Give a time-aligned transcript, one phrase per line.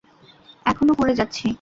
[0.65, 1.47] এখনো করে যাচ্ছি।